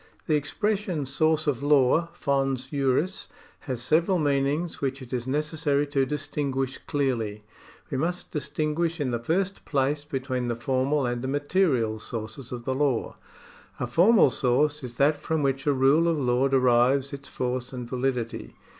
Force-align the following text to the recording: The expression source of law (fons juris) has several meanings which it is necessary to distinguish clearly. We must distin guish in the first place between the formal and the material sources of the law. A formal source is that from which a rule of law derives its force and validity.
The 0.25 0.33
expression 0.35 1.05
source 1.05 1.45
of 1.45 1.61
law 1.61 2.07
(fons 2.13 2.65
juris) 2.73 3.27
has 3.69 3.83
several 3.83 4.17
meanings 4.17 4.81
which 4.81 4.99
it 4.99 5.13
is 5.13 5.27
necessary 5.27 5.85
to 5.85 6.07
distinguish 6.07 6.79
clearly. 6.87 7.43
We 7.91 7.99
must 7.99 8.31
distin 8.31 8.73
guish 8.73 8.99
in 8.99 9.11
the 9.11 9.19
first 9.19 9.63
place 9.63 10.03
between 10.03 10.47
the 10.47 10.55
formal 10.55 11.05
and 11.05 11.21
the 11.21 11.27
material 11.27 11.99
sources 11.99 12.51
of 12.51 12.65
the 12.65 12.73
law. 12.73 13.15
A 13.79 13.85
formal 13.85 14.31
source 14.31 14.83
is 14.83 14.97
that 14.97 15.17
from 15.17 15.43
which 15.43 15.67
a 15.67 15.71
rule 15.71 16.07
of 16.07 16.17
law 16.17 16.47
derives 16.47 17.13
its 17.13 17.29
force 17.29 17.71
and 17.71 17.87
validity. 17.87 18.55